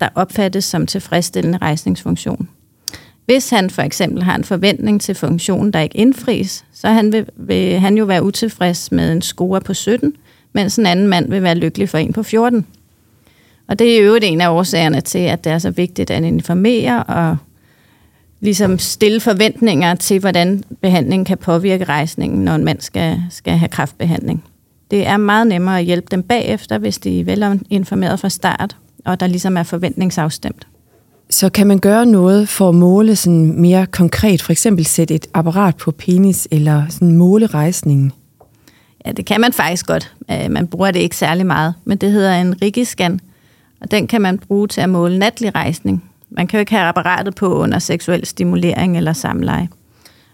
der 0.00 0.08
opfattes 0.14 0.64
som 0.64 0.86
tilfredsstillende 0.86 1.58
rejsningsfunktion. 1.58 2.48
Hvis 3.26 3.50
han 3.50 3.70
for 3.70 3.82
eksempel 3.82 4.22
har 4.22 4.36
en 4.36 4.44
forventning 4.44 5.00
til 5.00 5.14
funktionen, 5.14 5.72
der 5.72 5.80
ikke 5.80 5.96
indfries, 5.96 6.64
så 6.72 6.88
han 6.88 7.12
vil, 7.12 7.26
vil 7.36 7.78
han 7.78 7.96
jo 7.96 8.04
være 8.04 8.22
utilfreds 8.22 8.92
med 8.92 9.12
en 9.12 9.22
score 9.22 9.60
på 9.60 9.74
17, 9.74 10.12
mens 10.52 10.76
en 10.76 10.86
anden 10.86 11.08
mand 11.08 11.30
vil 11.30 11.42
være 11.42 11.54
lykkelig 11.54 11.88
for 11.88 11.98
en 11.98 12.12
på 12.12 12.22
14. 12.22 12.66
Og 13.68 13.78
det 13.78 13.98
er 13.98 14.04
jo 14.04 14.18
en 14.22 14.40
af 14.40 14.48
årsagerne 14.48 15.00
til, 15.00 15.18
at 15.18 15.44
det 15.44 15.52
er 15.52 15.58
så 15.58 15.70
vigtigt 15.70 16.10
at 16.10 16.24
informere 16.24 17.02
og 17.04 17.36
ligesom 18.40 18.78
stille 18.78 19.20
forventninger 19.20 19.94
til, 19.94 20.20
hvordan 20.20 20.64
behandlingen 20.80 21.24
kan 21.24 21.38
påvirke 21.38 21.84
rejsningen, 21.84 22.44
når 22.44 22.54
en 22.54 22.64
mand 22.64 22.80
skal, 22.80 23.22
skal 23.30 23.52
have 23.52 23.68
kraftbehandling. 23.68 24.44
Det 24.90 25.06
er 25.06 25.16
meget 25.16 25.46
nemmere 25.46 25.78
at 25.78 25.84
hjælpe 25.84 26.06
dem 26.10 26.22
bagefter, 26.22 26.78
hvis 26.78 26.98
de 26.98 27.20
er 27.20 27.24
velinformeret 27.24 28.20
fra 28.20 28.28
start, 28.28 28.76
og 29.04 29.20
der 29.20 29.26
ligesom 29.26 29.56
er 29.56 29.62
forventningsafstemt. 29.62 30.66
Så 31.30 31.48
kan 31.48 31.66
man 31.66 31.78
gøre 31.78 32.06
noget 32.06 32.48
for 32.48 32.68
at 32.68 32.74
måle 32.74 33.16
sådan 33.16 33.60
mere 33.60 33.86
konkret, 33.86 34.42
for 34.42 34.52
eksempel 34.52 34.86
sætte 34.86 35.14
et 35.14 35.26
apparat 35.34 35.76
på 35.76 35.90
penis, 35.90 36.48
eller 36.50 36.82
sådan 36.88 37.16
måle 37.16 37.46
rejsningen? 37.46 38.12
Ja, 39.06 39.12
det 39.12 39.26
kan 39.26 39.40
man 39.40 39.52
faktisk 39.52 39.86
godt. 39.86 40.12
Øh, 40.30 40.50
man 40.50 40.66
bruger 40.66 40.90
det 40.90 41.00
ikke 41.00 41.16
særlig 41.16 41.46
meget, 41.46 41.74
men 41.84 41.98
det 41.98 42.12
hedder 42.12 42.34
en 42.34 42.62
rigiscan, 42.62 43.20
og 43.80 43.90
den 43.90 44.06
kan 44.06 44.20
man 44.20 44.38
bruge 44.38 44.68
til 44.68 44.80
at 44.80 44.88
måle 44.88 45.18
natlig 45.18 45.54
rejsning. 45.54 46.04
Man 46.30 46.46
kan 46.46 46.58
jo 46.58 46.60
ikke 46.60 46.72
have 46.72 46.84
apparatet 46.84 47.34
på 47.34 47.54
under 47.54 47.78
seksuel 47.78 48.26
stimulering 48.26 48.96
eller 48.96 49.12
samleje. 49.12 49.68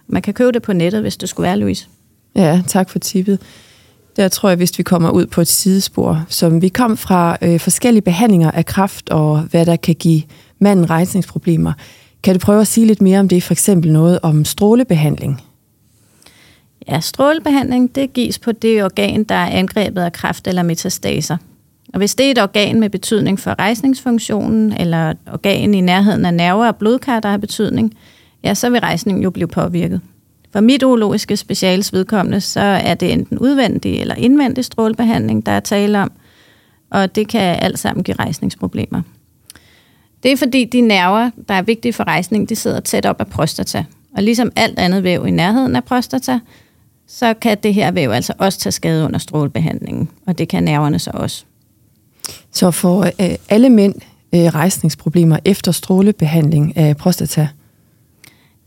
Man 0.06 0.23
kan 0.23 0.35
købe 0.35 0.52
det 0.52 0.62
på 0.62 0.73
nettet, 0.73 1.00
hvis 1.00 1.17
det 1.17 1.29
skulle 1.29 1.47
være, 1.47 1.58
Louise. 1.58 1.87
Ja, 2.35 2.62
tak 2.67 2.91
for 2.91 2.99
tippet. 2.99 3.38
Der 4.16 4.28
tror 4.28 4.48
jeg, 4.48 4.56
hvis 4.56 4.78
vi 4.78 4.82
kommer 4.82 5.10
ud 5.10 5.26
på 5.26 5.40
et 5.40 5.48
sidespor, 5.48 6.24
som 6.28 6.62
vi 6.62 6.68
kom 6.68 6.96
fra 6.96 7.36
øh, 7.42 7.60
forskellige 7.60 8.02
behandlinger 8.02 8.50
af 8.50 8.66
kræft 8.66 9.10
og 9.10 9.40
hvad 9.40 9.66
der 9.66 9.76
kan 9.76 9.94
give 9.94 10.22
manden 10.58 10.90
rejsningsproblemer. 10.90 11.72
Kan 12.22 12.34
du 12.34 12.38
prøve 12.38 12.60
at 12.60 12.66
sige 12.66 12.86
lidt 12.86 13.02
mere 13.02 13.20
om 13.20 13.28
det, 13.28 13.42
for 13.42 13.52
eksempel 13.52 13.92
noget 13.92 14.18
om 14.23 14.44
strålebehandling? 14.44 15.40
Ja, 16.88 17.00
strålebehandling 17.00 17.94
det 17.94 18.12
gives 18.12 18.38
på 18.38 18.52
det 18.52 18.85
organ, 18.85 19.25
der 19.25 19.35
er 19.35 19.50
angrebet 19.50 20.02
af 20.02 20.12
kræft 20.12 20.46
eller 20.46 20.62
metastaser. 20.62 21.37
Og 21.94 21.99
hvis 21.99 22.14
det 22.14 22.26
er 22.26 22.30
et 22.30 22.42
organ 22.42 22.80
med 22.80 22.90
betydning 22.90 23.40
for 23.40 23.58
rejsningsfunktionen, 23.58 24.73
eller 24.73 25.11
et 25.11 25.16
organ 25.32 25.75
i 25.75 25.80
nærheden 25.80 26.25
af 26.25 26.35
nerver 26.35 26.66
og 26.66 26.76
blodkar, 26.76 27.20
der 27.20 27.28
har 27.28 27.37
betydning, 27.37 27.94
ja, 28.44 28.54
så 28.54 28.70
vil 28.70 28.80
rejsningen 28.80 29.23
jo 29.23 29.30
blive 29.30 29.49
påvirket. 29.49 30.00
For 30.52 30.61
mit 30.61 30.83
urologiske 30.83 31.37
specials 31.37 31.92
vedkommende, 31.92 32.40
så 32.40 32.61
er 32.61 32.95
det 32.95 33.12
enten 33.12 33.38
udvendig 33.38 34.00
eller 34.00 34.14
indvendig 34.14 34.64
strålebehandling, 34.64 35.47
der 35.47 35.52
er 35.52 35.61
tale 35.61 35.99
om, 35.99 36.12
og 36.90 37.14
det 37.14 37.28
kan 37.28 37.40
alt 37.40 37.78
sammen 37.78 38.04
give 38.04 38.16
rejsningsproblemer. 38.19 39.02
Det 40.23 40.33
er 40.33 40.37
fordi 40.37 40.64
de 40.64 40.80
nerver, 40.80 41.30
der 41.49 41.54
er 41.54 41.62
vigtige 41.62 41.92
for 41.92 42.04
rejsning, 42.04 42.49
de 42.49 42.57
sidder 42.57 42.80
tæt 42.80 43.07
op 43.07 43.21
af 43.21 43.26
prostata. 43.26 43.85
Og 44.16 44.23
ligesom 44.23 44.52
alt 44.57 44.78
andet 44.78 45.02
væv 45.02 45.26
i 45.26 45.30
nærheden 45.30 45.76
af 45.76 45.85
prostata, 45.85 46.40
så 47.07 47.35
kan 47.35 47.59
det 47.62 47.75
her 47.75 47.90
væv 47.90 48.11
altså 48.11 48.33
også 48.38 48.59
tage 48.59 48.73
skade 48.73 49.04
under 49.04 49.19
strålebehandlingen, 49.19 50.09
og 50.26 50.38
det 50.38 50.49
kan 50.49 50.64
nerverne 50.64 50.99
så 50.99 51.11
også. 51.14 51.45
Så 52.52 52.71
for 52.71 53.02
øh, 53.02 53.35
alle 53.49 53.71
mænd 53.71 53.95
øh, 54.35 54.40
rejsningsproblemer 54.40 55.38
efter 55.45 55.73
strålebehandling 55.73 56.76
af 56.76 56.97
prostata? 56.97 57.49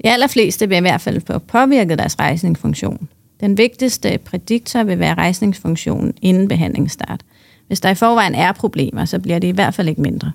De 0.04 0.10
allerfleste 0.10 0.70
vil 0.70 0.78
i 0.78 0.82
hvert 0.82 1.02
fald 1.02 1.22
få 1.28 1.38
påvirket 1.38 2.00
deres 2.00 2.20
rejsningsfunktion. 2.20 3.08
Den 3.40 3.58
vigtigste 3.58 4.20
prædiktor 4.26 4.84
vil 4.84 5.00
være 5.00 5.14
rejsningsfunktionen 5.14 6.14
inden 6.22 6.48
behandlingsstart. 6.48 7.22
Hvis 7.68 7.80
der 7.80 7.90
i 7.90 7.96
forvejen 7.96 8.36
er 8.36 8.52
problemer, 8.52 9.06
så 9.06 9.20
bliver 9.20 9.40
det 9.40 9.48
i 9.48 9.52
hvert 9.52 9.74
fald 9.74 9.90
ikke 9.90 10.02
mindre. 10.02 10.32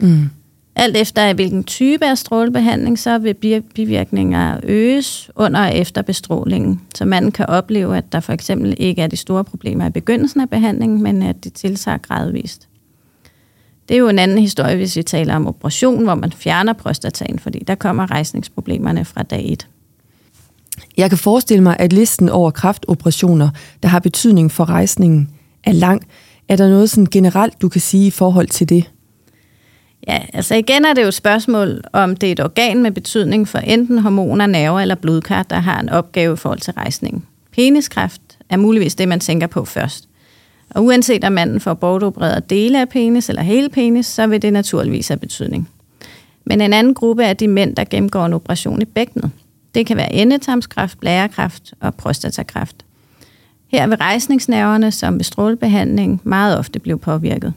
Mm. 0.00 0.30
Alt 0.76 0.96
efter 0.96 1.32
hvilken 1.32 1.64
type 1.64 2.06
af 2.06 2.18
strålebehandling, 2.18 2.98
så 2.98 3.18
vil 3.18 3.34
bivirkninger 3.74 4.60
øges 4.62 5.30
under 5.36 5.60
og 5.60 5.76
efter 5.76 6.02
bestrålingen. 6.02 6.80
Så 6.94 7.04
man 7.04 7.30
kan 7.30 7.46
opleve, 7.46 7.96
at 7.96 8.12
der 8.12 8.20
for 8.20 8.32
eksempel 8.32 8.74
ikke 8.78 9.02
er 9.02 9.06
de 9.06 9.16
store 9.16 9.44
problemer 9.44 9.86
i 9.86 9.90
begyndelsen 9.90 10.40
af 10.40 10.50
behandlingen, 10.50 11.02
men 11.02 11.22
at 11.22 11.44
de 11.44 11.50
tiltager 11.50 11.98
gradvist. 11.98 12.67
Det 13.88 13.94
er 13.94 13.98
jo 13.98 14.08
en 14.08 14.18
anden 14.18 14.38
historie, 14.38 14.76
hvis 14.76 14.96
vi 14.96 15.02
taler 15.02 15.36
om 15.36 15.46
operation, 15.46 16.04
hvor 16.04 16.14
man 16.14 16.32
fjerner 16.32 16.72
prostataen, 16.72 17.38
fordi 17.38 17.58
der 17.58 17.74
kommer 17.74 18.10
rejsningsproblemerne 18.10 19.04
fra 19.04 19.22
dag 19.22 19.52
1. 19.52 19.68
Jeg 20.96 21.08
kan 21.10 21.18
forestille 21.18 21.62
mig, 21.62 21.76
at 21.78 21.92
listen 21.92 22.28
over 22.28 22.50
kraftoperationer, 22.50 23.50
der 23.82 23.88
har 23.88 23.98
betydning 23.98 24.52
for 24.52 24.64
rejsningen, 24.64 25.30
er 25.64 25.72
lang. 25.72 26.06
Er 26.48 26.56
der 26.56 26.68
noget 26.68 26.90
sådan 26.90 27.06
generelt, 27.06 27.62
du 27.62 27.68
kan 27.68 27.80
sige 27.80 28.06
i 28.06 28.10
forhold 28.10 28.48
til 28.48 28.68
det? 28.68 28.90
Ja, 30.08 30.18
altså 30.32 30.54
igen 30.54 30.84
er 30.84 30.94
det 30.94 31.02
jo 31.02 31.08
et 31.08 31.14
spørgsmål, 31.14 31.82
om 31.92 32.16
det 32.16 32.26
er 32.26 32.32
et 32.32 32.40
organ 32.40 32.82
med 32.82 32.90
betydning 32.90 33.48
for 33.48 33.58
enten 33.58 33.98
hormoner, 33.98 34.46
nerver 34.46 34.80
eller 34.80 34.94
blodkar, 34.94 35.42
der 35.42 35.58
har 35.58 35.80
en 35.80 35.88
opgave 35.88 36.34
i 36.34 36.36
forhold 36.36 36.60
til 36.60 36.72
rejsning. 36.72 37.28
Peniskræft 37.52 38.22
er 38.50 38.56
muligvis 38.56 38.94
det, 38.94 39.08
man 39.08 39.20
tænker 39.20 39.46
på 39.46 39.64
først. 39.64 40.07
Og 40.70 40.84
uanset 40.84 41.24
om 41.24 41.32
manden 41.32 41.60
får 41.60 41.74
bortopereret 41.74 42.50
dele 42.50 42.80
af 42.80 42.88
penis 42.88 43.28
eller 43.28 43.42
hele 43.42 43.68
penis, 43.68 44.06
så 44.06 44.26
vil 44.26 44.42
det 44.42 44.52
naturligvis 44.52 45.08
have 45.08 45.18
betydning. 45.18 45.68
Men 46.44 46.60
en 46.60 46.72
anden 46.72 46.94
gruppe 46.94 47.24
er 47.24 47.32
de 47.32 47.48
mænd, 47.48 47.76
der 47.76 47.84
gennemgår 47.84 48.26
en 48.26 48.32
operation 48.32 48.82
i 48.82 48.84
bækkenet. 48.84 49.30
Det 49.74 49.86
kan 49.86 49.96
være 49.96 50.12
endetarmskræft, 50.12 51.00
blærekræft 51.00 51.74
og 51.80 51.94
prostatakræft. 51.94 52.76
Her 53.68 53.86
vil 53.86 53.96
rejsningsnerverne, 53.96 54.92
som 54.92 55.14
ved 55.14 55.24
strålebehandling, 55.24 56.20
meget 56.24 56.58
ofte 56.58 56.78
blive 56.78 56.98
påvirket. 56.98 57.52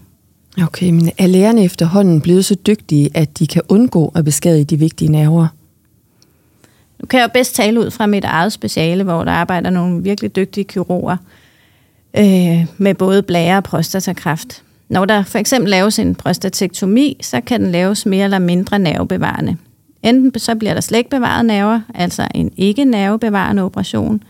Okay, 0.63 0.89
men 0.89 1.11
er 1.17 1.27
lægerne 1.27 1.63
efterhånden 1.63 2.21
blevet 2.21 2.45
så 2.45 2.55
dygtige, 2.55 3.09
at 3.13 3.39
de 3.39 3.47
kan 3.47 3.61
undgå 3.69 4.11
at 4.15 4.25
beskadige 4.25 4.65
de 4.65 4.79
vigtige 4.79 5.11
nerver? 5.11 5.47
Nu 6.99 7.05
kan 7.05 7.19
jeg 7.19 7.27
jo 7.27 7.31
bedst 7.33 7.55
tale 7.55 7.79
ud 7.79 7.91
fra 7.91 8.05
mit 8.05 8.23
eget 8.23 8.53
speciale, 8.53 9.03
hvor 9.03 9.23
der 9.23 9.31
arbejder 9.31 9.69
nogle 9.69 10.03
virkelig 10.03 10.35
dygtige 10.35 10.63
kirurger 10.63 11.17
øh, 12.17 12.65
med 12.77 12.95
både 12.95 13.23
blære 13.23 13.57
og 13.57 13.63
prostatakræft. 13.63 14.63
Når 14.89 15.05
der 15.05 15.23
for 15.23 15.39
eksempel 15.39 15.69
laves 15.69 15.99
en 15.99 16.15
prostatektomi, 16.15 17.17
så 17.21 17.41
kan 17.41 17.61
den 17.61 17.71
laves 17.71 18.05
mere 18.05 18.23
eller 18.23 18.39
mindre 18.39 18.79
nervebevarende. 18.79 19.57
Enten 20.03 20.39
så 20.39 20.55
bliver 20.55 20.73
der 20.73 20.81
slet 20.81 20.97
ikke 20.97 21.09
bevaret 21.09 21.45
nerver, 21.45 21.81
altså 21.95 22.27
en 22.35 22.51
ikke 22.57 22.85
nervebevarende 22.85 23.63
operation, 23.63 24.23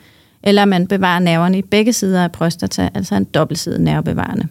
eller 0.44 0.66
man 0.66 0.88
bevarer 0.88 1.20
nerverne 1.20 1.58
i 1.58 1.62
begge 1.62 1.94
sider 1.94 2.24
af 2.24 2.32
prostata, 2.32 2.90
altså 2.94 3.16
en 3.16 3.24
dobbeltsidig 3.24 3.82
nervebevarende. 3.82 4.48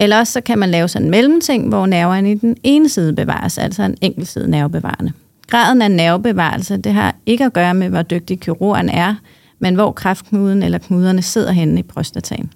Eller 0.00 0.18
også 0.18 0.32
så 0.32 0.40
kan 0.40 0.58
man 0.58 0.70
lave 0.70 0.88
sådan 0.88 1.06
en 1.06 1.10
mellemting, 1.10 1.68
hvor 1.68 1.86
nerverne 1.86 2.32
i 2.32 2.34
den 2.34 2.56
ene 2.62 2.88
side 2.88 3.12
bevares, 3.12 3.58
altså 3.58 3.82
en 3.82 3.96
enkelt 4.00 4.28
side 4.28 4.50
nervebevarende. 4.50 5.12
Graden 5.46 5.82
af 5.82 5.90
nervebevarelse, 5.90 6.76
det 6.76 6.92
har 6.92 7.14
ikke 7.26 7.44
at 7.44 7.52
gøre 7.52 7.74
med, 7.74 7.88
hvor 7.88 8.02
dygtig 8.02 8.40
kirurgen 8.40 8.88
er, 8.88 9.14
men 9.58 9.74
hvor 9.74 9.92
kræftknuden 9.92 10.62
eller 10.62 10.78
knuderne 10.78 11.22
sidder 11.22 11.52
henne 11.52 11.80
i 11.80 11.82
prostataen. 11.82 12.52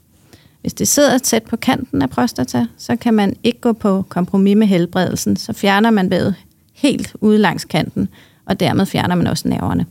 Hvis 0.61 0.75
det 0.75 0.88
sidder 0.88 1.18
tæt 1.18 1.42
på 1.42 1.56
kanten 1.56 2.02
af 2.02 2.11
prostata, 2.11 2.66
så 2.76 2.97
kan 2.97 3.14
man 3.14 3.37
ikke 3.42 3.61
gå 3.61 3.73
på 3.73 4.04
kompromis 4.09 4.56
med 4.56 4.66
helbredelsen, 4.66 5.37
så 5.37 5.52
fjerner 5.52 5.90
man 5.90 6.11
vævet 6.11 6.35
helt 6.75 7.16
ude 7.21 7.38
langs 7.38 7.64
kanten, 7.64 8.09
og 8.47 8.61
dermed 8.61 8.87
fjerner 8.87 9.14
man 9.14 9.26
også 9.26 9.49
nerverne. 9.49 9.87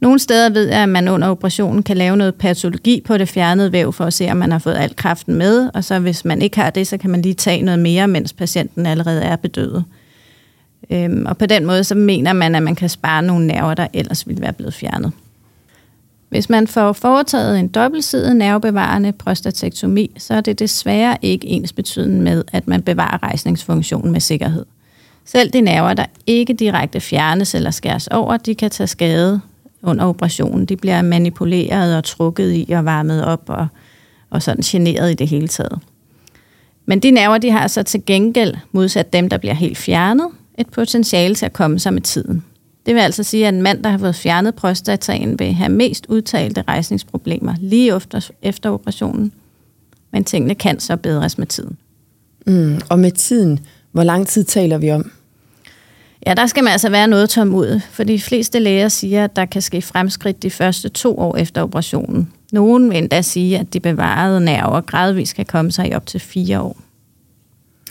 Nogle 0.00 0.18
steder 0.18 0.50
ved 0.50 0.68
jeg, 0.68 0.82
at 0.82 0.88
man 0.88 1.08
under 1.08 1.28
operationen 1.28 1.82
kan 1.82 1.96
lave 1.96 2.16
noget 2.16 2.34
patologi 2.34 3.02
på 3.06 3.18
det 3.18 3.28
fjernede 3.28 3.72
væv, 3.72 3.92
for 3.92 4.04
at 4.04 4.12
se, 4.12 4.30
om 4.30 4.36
man 4.36 4.52
har 4.52 4.58
fået 4.58 4.76
alt 4.76 4.96
kraften 4.96 5.34
med, 5.34 5.70
og 5.74 5.84
så 5.84 5.98
hvis 5.98 6.24
man 6.24 6.42
ikke 6.42 6.60
har 6.60 6.70
det, 6.70 6.86
så 6.86 6.98
kan 6.98 7.10
man 7.10 7.22
lige 7.22 7.34
tage 7.34 7.62
noget 7.62 7.80
mere, 7.80 8.08
mens 8.08 8.32
patienten 8.32 8.86
allerede 8.86 9.22
er 9.22 9.36
bedøvet. 9.36 9.84
Øhm, 10.90 11.26
og 11.26 11.38
på 11.38 11.46
den 11.46 11.66
måde, 11.66 11.84
så 11.84 11.94
mener 11.94 12.32
man, 12.32 12.54
at 12.54 12.62
man 12.62 12.74
kan 12.74 12.88
spare 12.88 13.22
nogle 13.22 13.46
nerver, 13.46 13.74
der 13.74 13.86
ellers 13.92 14.28
ville 14.28 14.42
være 14.42 14.52
blevet 14.52 14.74
fjernet. 14.74 15.12
Hvis 16.28 16.50
man 16.50 16.66
får 16.66 16.92
foretaget 16.92 17.58
en 17.58 17.68
dobbeltsidig 17.68 18.34
nervebevarende 18.34 19.12
prostatektomi, 19.12 20.10
så 20.18 20.34
er 20.34 20.40
det 20.40 20.58
desværre 20.58 21.16
ikke 21.22 21.46
ens 21.46 21.72
betydende 21.72 22.22
med, 22.22 22.44
at 22.52 22.68
man 22.68 22.82
bevarer 22.82 23.22
rejsningsfunktionen 23.22 24.12
med 24.12 24.20
sikkerhed. 24.20 24.64
Selv 25.24 25.50
de 25.50 25.60
nerver, 25.60 25.94
der 25.94 26.04
ikke 26.26 26.52
direkte 26.52 27.00
fjernes 27.00 27.54
eller 27.54 27.70
skæres 27.70 28.06
over, 28.06 28.36
de 28.36 28.54
kan 28.54 28.70
tage 28.70 28.86
skade 28.86 29.40
under 29.82 30.04
operationen. 30.04 30.64
De 30.66 30.76
bliver 30.76 31.02
manipuleret 31.02 31.96
og 31.96 32.04
trukket 32.04 32.54
i 32.54 32.72
og 32.72 32.84
varmet 32.84 33.24
op 33.24 33.42
og, 33.46 33.66
og 34.30 34.42
sådan 34.42 34.62
generet 34.62 35.10
i 35.10 35.14
det 35.14 35.28
hele 35.28 35.48
taget. 35.48 35.78
Men 36.86 37.00
de 37.00 37.10
nerver, 37.10 37.38
de 37.38 37.50
har 37.50 37.66
så 37.66 37.82
til 37.82 38.02
gengæld, 38.06 38.54
modsat 38.72 39.12
dem, 39.12 39.28
der 39.28 39.38
bliver 39.38 39.54
helt 39.54 39.78
fjernet, 39.78 40.28
et 40.58 40.68
potentiale 40.68 41.34
til 41.34 41.46
at 41.46 41.52
komme 41.52 41.78
sig 41.78 41.92
med 41.92 42.02
tiden. 42.02 42.44
Det 42.86 42.94
vil 42.94 43.00
altså 43.00 43.22
sige, 43.22 43.48
at 43.48 43.54
en 43.54 43.62
mand, 43.62 43.82
der 43.82 43.90
har 43.90 43.98
fået 43.98 44.14
fjernet 44.14 44.54
prostataen, 44.54 45.38
vil 45.38 45.52
have 45.52 45.68
mest 45.68 46.06
udtalte 46.08 46.64
rejsningsproblemer 46.68 47.54
lige 47.60 47.96
efter, 47.96 48.30
efter 48.42 48.70
operationen. 48.70 49.32
Men 50.12 50.24
tingene 50.24 50.54
kan 50.54 50.80
så 50.80 50.96
bedres 50.96 51.38
med 51.38 51.46
tiden. 51.46 51.76
Mm, 52.46 52.80
og 52.90 52.98
med 52.98 53.10
tiden, 53.10 53.60
hvor 53.92 54.02
lang 54.02 54.26
tid 54.26 54.44
taler 54.44 54.78
vi 54.78 54.90
om? 54.90 55.10
Ja, 56.26 56.34
der 56.34 56.46
skal 56.46 56.64
man 56.64 56.72
altså 56.72 56.90
være 56.90 57.08
noget 57.08 57.30
tålmodig, 57.30 57.82
for 57.90 58.04
de 58.04 58.20
fleste 58.20 58.58
læger 58.58 58.88
siger, 58.88 59.24
at 59.24 59.36
der 59.36 59.44
kan 59.44 59.62
ske 59.62 59.82
fremskridt 59.82 60.42
de 60.42 60.50
første 60.50 60.88
to 60.88 61.18
år 61.18 61.36
efter 61.36 61.62
operationen. 61.62 62.32
Nogen 62.52 62.90
vil 62.90 62.98
endda 62.98 63.22
sige, 63.22 63.58
at 63.58 63.72
de 63.72 63.80
bevarede 63.80 64.40
nerver 64.40 64.80
gradvist 64.80 65.34
kan 65.34 65.46
komme 65.46 65.72
sig 65.72 65.88
i 65.88 65.94
op 65.94 66.06
til 66.06 66.20
fire 66.20 66.60
år. 66.60 66.76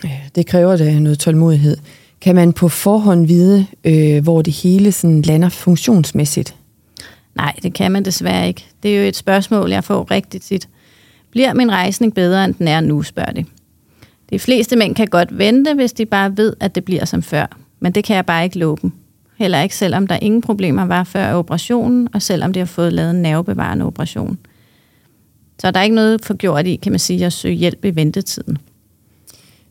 Ja, 0.03 0.20
det 0.36 0.46
kræver 0.46 0.77
da 0.77 1.00
noget 1.00 1.20
tålmodighed. 1.20 1.77
Kan 2.21 2.36
man 2.36 2.53
på 2.53 2.69
forhånd 2.69 3.27
vide, 3.27 3.67
øh, 3.83 4.24
hvor 4.24 4.41
det 4.41 4.53
hele 4.53 4.91
sådan 4.91 5.21
lander 5.21 5.50
funktionsmæssigt? 5.50 6.55
Nej, 7.36 7.55
det 7.63 7.74
kan 7.74 7.91
man 7.91 8.05
desværre 8.05 8.47
ikke. 8.47 8.65
Det 8.83 8.95
er 8.95 9.01
jo 9.01 9.07
et 9.07 9.15
spørgsmål, 9.15 9.69
jeg 9.69 9.83
får 9.83 10.12
rigtig 10.12 10.41
tit. 10.41 10.69
Bliver 11.31 11.53
min 11.53 11.71
rejsning 11.71 12.13
bedre, 12.13 12.45
end 12.45 12.53
den 12.53 12.67
er 12.67 12.81
nu, 12.81 13.03
spørger 13.03 13.31
de. 13.31 13.45
De 14.29 14.39
fleste 14.39 14.75
mænd 14.75 14.95
kan 14.95 15.07
godt 15.07 15.38
vente, 15.38 15.74
hvis 15.74 15.93
de 15.93 16.05
bare 16.05 16.38
ved, 16.38 16.53
at 16.59 16.75
det 16.75 16.86
bliver 16.86 17.05
som 17.05 17.24
før. 17.24 17.57
Men 17.79 17.91
det 17.91 18.03
kan 18.03 18.15
jeg 18.15 18.25
bare 18.25 18.43
ikke 18.43 18.59
love 18.59 18.77
dem. 18.81 18.91
Heller 19.38 19.62
ikke, 19.62 19.75
selvom 19.75 20.07
der 20.07 20.19
ingen 20.21 20.41
problemer 20.41 20.86
var 20.86 21.03
før 21.03 21.33
operationen, 21.33 22.07
og 22.13 22.21
selvom 22.21 22.53
de 22.53 22.59
har 22.59 22.65
fået 22.65 22.93
lavet 22.93 23.12
en 23.12 23.21
nervebevarende 23.21 23.86
operation. 23.86 24.38
Så 25.59 25.71
der 25.71 25.79
er 25.79 25.83
ikke 25.83 25.95
noget 25.95 26.25
forgjort 26.25 26.67
i, 26.67 26.75
kan 26.75 26.91
man 26.91 27.00
sige, 27.00 27.25
at 27.25 27.33
søge 27.33 27.55
hjælp 27.55 27.86
i 27.86 27.95
ventetiden. 27.95 28.57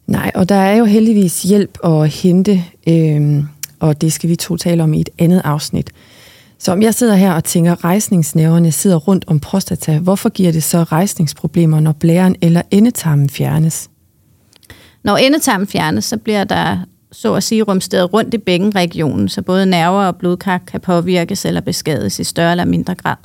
Nej, 0.06 0.32
og 0.34 0.48
der 0.48 0.54
er 0.54 0.76
jo 0.76 0.84
heldigvis 0.84 1.42
hjælp 1.42 1.78
at 1.84 2.08
hente, 2.08 2.64
øh, 2.88 3.44
og 3.80 4.00
det 4.00 4.12
skal 4.12 4.30
vi 4.30 4.36
to 4.36 4.56
tale 4.56 4.82
om 4.82 4.94
i 4.94 5.00
et 5.00 5.08
andet 5.18 5.42
afsnit. 5.44 5.90
Så 6.58 6.72
om 6.72 6.82
jeg 6.82 6.94
sidder 6.94 7.14
her 7.14 7.32
og 7.32 7.44
tænker, 7.44 7.72
at 7.72 7.84
rejsningsnæverne 7.84 8.72
sidder 8.72 8.96
rundt 8.96 9.24
om 9.26 9.40
prostata, 9.40 9.98
hvorfor 9.98 10.28
giver 10.28 10.52
det 10.52 10.62
så 10.62 10.82
rejsningsproblemer, 10.82 11.80
når 11.80 11.92
blæren 11.92 12.36
eller 12.40 12.62
endetarmen 12.70 13.30
fjernes? 13.30 13.90
Når 15.04 15.16
endetarmen 15.16 15.66
fjernes, 15.66 16.04
så 16.04 16.16
bliver 16.16 16.44
der 16.44 16.78
så 17.12 17.34
at 17.34 17.42
sige 17.42 17.62
rumsteret 17.62 18.12
rundt 18.12 18.34
i 18.34 18.38
bækkenregionen, 18.38 19.28
så 19.28 19.42
både 19.42 19.66
nerver 19.66 20.04
og 20.04 20.16
blodkar 20.16 20.58
kan 20.58 20.80
påvirkes 20.80 21.44
eller 21.44 21.60
beskades 21.60 22.18
i 22.18 22.24
større 22.24 22.50
eller 22.50 22.64
mindre 22.64 22.94
grad. 22.94 23.16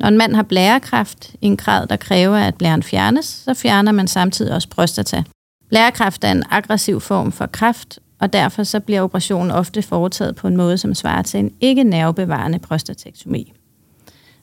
Når 0.00 0.08
en 0.08 0.18
mand 0.18 0.34
har 0.34 0.42
blærekræft 0.42 1.34
i 1.40 1.46
en 1.46 1.56
grad, 1.56 1.86
der 1.86 1.96
kræver, 1.96 2.36
at 2.36 2.54
blæren 2.54 2.82
fjernes, 2.82 3.24
så 3.24 3.54
fjerner 3.54 3.92
man 3.92 4.08
samtidig 4.08 4.54
også 4.54 4.68
prostata. 4.68 5.22
Blærekræft 5.74 6.24
er 6.24 6.30
en 6.30 6.42
aggressiv 6.50 7.00
form 7.00 7.32
for 7.32 7.46
kræft, 7.46 7.98
og 8.20 8.32
derfor 8.32 8.62
så 8.62 8.80
bliver 8.80 9.00
operationen 9.00 9.50
ofte 9.50 9.82
foretaget 9.82 10.36
på 10.36 10.46
en 10.48 10.56
måde, 10.56 10.78
som 10.78 10.94
svarer 10.94 11.22
til 11.22 11.40
en 11.40 11.50
ikke 11.60 11.84
nervebevarende 11.84 12.58
prostatektomi. 12.58 13.52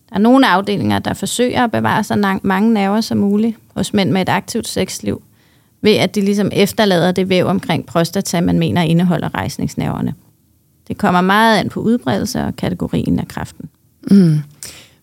Der 0.10 0.16
er 0.16 0.20
nogle 0.20 0.48
afdelinger, 0.48 1.00
der 1.00 1.14
forsøger 1.14 1.64
at 1.64 1.72
bevare 1.72 2.04
så 2.04 2.40
mange 2.44 2.74
nerver 2.74 3.02
som 3.02 3.18
muligt 3.18 3.58
hos 3.76 3.94
mænd 3.94 4.12
med 4.12 4.22
et 4.22 4.30
aktivt 4.30 4.68
sexliv, 4.68 5.22
ved 5.82 5.92
at 5.92 6.16
de 6.16 6.22
ligesom 6.22 6.50
efterlader 6.54 7.12
det 7.12 7.30
væv 7.30 7.46
omkring 7.46 7.86
prostata, 7.86 8.42
man 8.42 8.60
mener 8.60 8.82
indeholder 8.82 9.36
rejsningsnerverne. 9.36 10.14
Det 10.88 10.98
kommer 10.98 11.22
meget 11.22 11.58
an 11.58 11.70
på 11.70 11.80
udbredelse 11.80 12.44
og 12.44 12.56
kategorien 12.56 13.20
af 13.20 13.28
kræften. 13.28 13.70
Mm. 14.12 14.40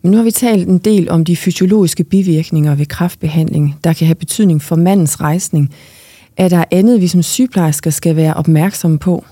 Men 0.03 0.11
nu 0.11 0.17
har 0.17 0.25
vi 0.25 0.31
talt 0.31 0.69
en 0.69 0.79
del 0.79 1.11
om 1.11 1.25
de 1.25 1.37
fysiologiske 1.37 2.05
bivirkninger 2.05 2.75
ved 2.75 2.87
kræftbehandling, 2.87 3.77
der 3.85 3.93
kan 3.93 4.07
have 4.07 4.15
betydning 4.15 4.63
for 4.63 4.77
mandens 4.77 5.21
rejsning. 5.21 5.75
Er 6.39 6.49
der 6.49 6.65
andet, 6.71 7.01
vi 7.01 7.07
som 7.07 7.23
sygeplejersker 7.23 7.91
skal 7.91 8.17
være 8.17 8.35
opmærksomme 8.35 8.99
på? 8.99 9.25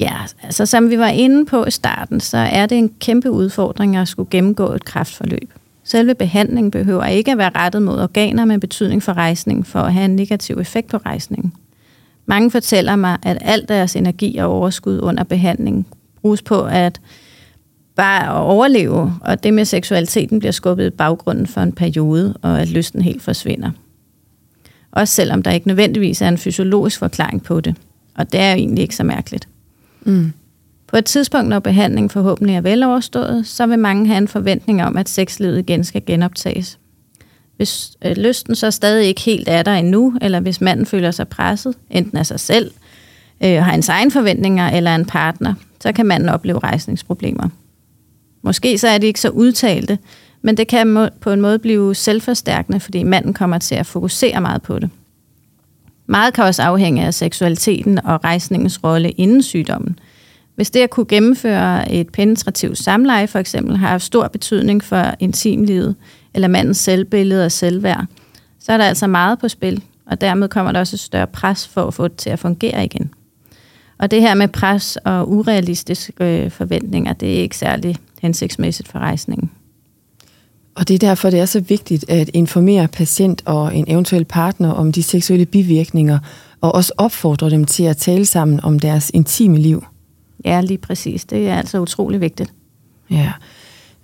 Ja, 0.00 0.14
altså 0.42 0.66
som 0.66 0.90
vi 0.90 0.98
var 0.98 1.08
inde 1.08 1.46
på 1.46 1.64
i 1.64 1.70
starten, 1.70 2.20
så 2.20 2.38
er 2.38 2.66
det 2.66 2.78
en 2.78 2.92
kæmpe 3.00 3.30
udfordring 3.30 3.96
at 3.96 4.08
skulle 4.08 4.30
gennemgå 4.30 4.72
et 4.72 4.84
kræftforløb. 4.84 5.52
Selve 5.84 6.14
behandlingen 6.14 6.70
behøver 6.70 7.04
ikke 7.04 7.32
at 7.32 7.38
være 7.38 7.50
rettet 7.54 7.82
mod 7.82 8.00
organer 8.00 8.44
med 8.44 8.58
betydning 8.58 9.02
for 9.02 9.12
rejsning 9.12 9.66
for 9.66 9.78
at 9.78 9.92
have 9.92 10.04
en 10.04 10.16
negativ 10.16 10.58
effekt 10.58 10.88
på 10.88 10.96
rejsningen. 10.96 11.52
Mange 12.26 12.50
fortæller 12.50 12.96
mig, 12.96 13.18
at 13.22 13.38
al 13.40 13.68
deres 13.68 13.96
energi 13.96 14.36
og 14.36 14.48
overskud 14.48 15.00
under 15.00 15.24
behandling 15.24 15.86
bruges 16.20 16.42
på 16.42 16.62
at 16.62 17.00
bare 17.96 18.26
at 18.26 18.40
overleve, 18.40 19.14
og 19.20 19.42
det 19.42 19.54
med 19.54 19.64
seksualiteten 19.64 20.38
bliver 20.38 20.52
skubbet 20.52 20.86
i 20.86 20.90
baggrunden 20.90 21.46
for 21.46 21.60
en 21.60 21.72
periode, 21.72 22.34
og 22.42 22.60
at 22.60 22.68
lysten 22.68 23.02
helt 23.02 23.22
forsvinder. 23.22 23.70
Også 24.92 25.14
selvom 25.14 25.42
der 25.42 25.50
ikke 25.50 25.68
nødvendigvis 25.68 26.22
er 26.22 26.28
en 26.28 26.38
fysiologisk 26.38 26.98
forklaring 26.98 27.42
på 27.42 27.60
det. 27.60 27.76
Og 28.14 28.32
det 28.32 28.40
er 28.40 28.50
jo 28.50 28.56
egentlig 28.56 28.82
ikke 28.82 28.96
så 28.96 29.04
mærkeligt. 29.04 29.48
Mm. 30.02 30.32
På 30.86 30.96
et 30.96 31.04
tidspunkt, 31.04 31.48
når 31.48 31.58
behandlingen 31.58 32.10
forhåbentlig 32.10 32.56
er 32.56 32.60
veloverstået, 32.60 33.46
så 33.46 33.66
vil 33.66 33.78
mange 33.78 34.06
have 34.06 34.18
en 34.18 34.28
forventning 34.28 34.84
om, 34.84 34.96
at 34.96 35.08
sexlivet 35.08 35.58
igen 35.58 35.84
skal 35.84 36.02
genoptages. 36.06 36.78
Hvis 37.56 37.92
øh, 38.04 38.16
lysten 38.16 38.54
så 38.54 38.70
stadig 38.70 39.06
ikke 39.06 39.20
helt 39.20 39.48
er 39.48 39.62
der 39.62 39.74
endnu, 39.74 40.14
eller 40.20 40.40
hvis 40.40 40.60
manden 40.60 40.86
føler 40.86 41.10
sig 41.10 41.28
presset, 41.28 41.74
enten 41.90 42.18
af 42.18 42.26
sig 42.26 42.40
selv, 42.40 42.70
øh, 43.44 43.50
har 43.50 43.72
hans 43.72 43.88
egen 43.88 44.10
forventninger 44.10 44.70
eller 44.70 44.94
en 44.94 45.04
partner, 45.04 45.54
så 45.80 45.92
kan 45.92 46.06
manden 46.06 46.28
opleve 46.28 46.58
rejsningsproblemer. 46.58 47.48
Måske 48.42 48.78
så 48.78 48.88
er 48.88 48.98
de 48.98 49.06
ikke 49.06 49.20
så 49.20 49.28
udtalte, 49.28 49.98
men 50.42 50.56
det 50.56 50.68
kan 50.68 51.10
på 51.20 51.32
en 51.32 51.40
måde 51.40 51.58
blive 51.58 51.94
selvforstærkende, 51.94 52.80
fordi 52.80 53.02
manden 53.02 53.34
kommer 53.34 53.58
til 53.58 53.74
at 53.74 53.86
fokusere 53.86 54.40
meget 54.40 54.62
på 54.62 54.78
det. 54.78 54.90
Meget 56.06 56.34
kan 56.34 56.44
også 56.44 56.62
afhænge 56.62 57.06
af 57.06 57.14
seksualiteten 57.14 58.06
og 58.06 58.24
rejsningens 58.24 58.84
rolle 58.84 59.10
inden 59.10 59.42
sygdommen. 59.42 59.98
Hvis 60.54 60.70
det 60.70 60.80
at 60.80 60.90
kunne 60.90 61.06
gennemføre 61.06 61.92
et 61.92 62.08
penetrativt 62.08 62.78
samleje 62.78 63.26
for 63.26 63.38
eksempel 63.38 63.76
har 63.76 63.88
haft 63.88 64.04
stor 64.04 64.28
betydning 64.28 64.84
for 64.84 65.14
intimlivet 65.20 65.94
eller 66.34 66.48
mandens 66.48 66.78
selvbillede 66.78 67.44
og 67.44 67.52
selvværd, 67.52 68.06
så 68.60 68.72
er 68.72 68.76
der 68.76 68.84
altså 68.84 69.06
meget 69.06 69.38
på 69.38 69.48
spil, 69.48 69.82
og 70.06 70.20
dermed 70.20 70.48
kommer 70.48 70.72
der 70.72 70.80
også 70.80 70.96
et 70.96 71.00
større 71.00 71.26
pres 71.26 71.68
for 71.68 71.86
at 71.86 71.94
få 71.94 72.08
det 72.08 72.16
til 72.16 72.30
at 72.30 72.38
fungere 72.38 72.84
igen. 72.84 73.10
Og 73.98 74.10
det 74.10 74.20
her 74.20 74.34
med 74.34 74.48
pres 74.48 74.96
og 75.04 75.32
urealistiske 75.32 76.44
øh, 76.44 76.50
forventninger, 76.50 77.12
det 77.12 77.34
er 77.34 77.42
ikke 77.42 77.56
særlig 77.56 77.96
hensigtsmæssigt 78.22 78.88
for 78.88 78.98
rejsningen. 78.98 79.50
Og 80.74 80.88
det 80.88 80.94
er 80.94 80.98
derfor, 80.98 81.30
det 81.30 81.40
er 81.40 81.46
så 81.46 81.60
vigtigt 81.60 82.04
at 82.10 82.30
informere 82.34 82.88
patient 82.88 83.42
og 83.44 83.76
en 83.76 83.84
eventuel 83.88 84.24
partner 84.24 84.70
om 84.70 84.92
de 84.92 85.02
seksuelle 85.02 85.46
bivirkninger, 85.46 86.18
og 86.60 86.74
også 86.74 86.92
opfordre 86.96 87.50
dem 87.50 87.64
til 87.64 87.82
at 87.82 87.96
tale 87.96 88.26
sammen 88.26 88.60
om 88.62 88.78
deres 88.78 89.10
intime 89.14 89.58
liv. 89.58 89.84
Ja, 90.44 90.60
lige 90.60 90.78
præcis. 90.78 91.24
Det 91.24 91.48
er 91.48 91.56
altså 91.56 91.80
utrolig 91.80 92.20
vigtigt. 92.20 92.52
Ja. 93.10 93.32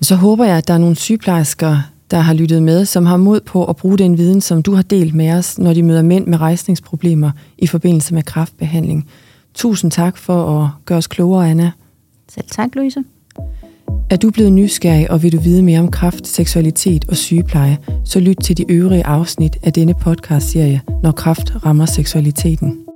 Så 0.00 0.16
håber 0.16 0.44
jeg, 0.44 0.56
at 0.56 0.68
der 0.68 0.74
er 0.74 0.78
nogle 0.78 0.96
sygeplejersker, 0.96 1.78
der 2.10 2.18
har 2.18 2.34
lyttet 2.34 2.62
med, 2.62 2.84
som 2.84 3.06
har 3.06 3.16
mod 3.16 3.40
på 3.40 3.64
at 3.64 3.76
bruge 3.76 3.98
den 3.98 4.18
viden, 4.18 4.40
som 4.40 4.62
du 4.62 4.74
har 4.74 4.82
delt 4.82 5.14
med 5.14 5.32
os, 5.32 5.58
når 5.58 5.72
de 5.72 5.82
møder 5.82 6.02
mænd 6.02 6.26
med 6.26 6.40
rejsningsproblemer 6.40 7.30
i 7.58 7.66
forbindelse 7.66 8.14
med 8.14 8.22
kraftbehandling. 8.22 9.08
Tusind 9.54 9.90
tak 9.90 10.16
for 10.16 10.62
at 10.62 10.70
gøre 10.84 10.98
os 10.98 11.06
klogere, 11.06 11.50
Anna. 11.50 11.72
Selv 12.28 12.46
tak, 12.50 12.74
Louise. 12.74 13.04
Er 14.10 14.16
du 14.16 14.30
blevet 14.30 14.52
nysgerrig, 14.52 15.10
og 15.10 15.22
vil 15.22 15.32
du 15.32 15.40
vide 15.40 15.62
mere 15.62 15.80
om 15.80 15.90
kraft, 15.90 16.26
seksualitet 16.26 17.04
og 17.08 17.16
sygepleje, 17.16 17.78
så 18.04 18.20
lyt 18.20 18.36
til 18.44 18.56
de 18.56 18.72
øvrige 18.72 19.06
afsnit 19.06 19.56
af 19.62 19.72
denne 19.72 19.94
podcast-serie, 19.94 20.80
Når 21.02 21.12
kraft 21.12 21.66
rammer 21.66 21.86
seksualiteten. 21.86 22.87